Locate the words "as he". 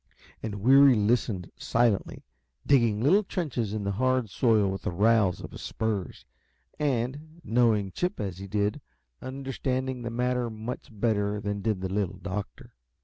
8.19-8.47